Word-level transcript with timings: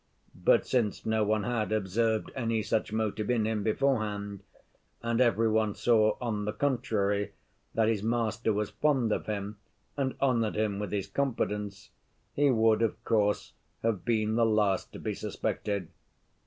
But 0.43 0.65
since 0.65 1.05
no 1.05 1.23
one 1.23 1.43
had 1.43 1.71
observed 1.71 2.31
any 2.33 2.63
such 2.63 2.91
motive 2.91 3.29
in 3.29 3.45
him 3.45 3.61
beforehand, 3.61 4.41
and 5.03 5.21
every 5.21 5.47
one 5.47 5.75
saw, 5.75 6.17
on 6.19 6.45
the 6.45 6.53
contrary, 6.53 7.33
that 7.75 7.87
his 7.87 8.01
master 8.01 8.51
was 8.51 8.71
fond 8.71 9.11
of 9.11 9.27
him 9.27 9.59
and 9.95 10.15
honored 10.19 10.55
him 10.55 10.79
with 10.79 10.91
his 10.91 11.05
confidence, 11.05 11.91
he 12.33 12.49
would, 12.49 12.81
of 12.81 13.03
course, 13.03 13.53
have 13.83 14.03
been 14.03 14.33
the 14.33 14.43
last 14.43 14.91
to 14.93 14.97
be 14.99 15.13
suspected. 15.13 15.89